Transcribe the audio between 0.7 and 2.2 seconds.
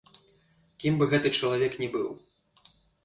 Кім бы гэты чалавек не быў.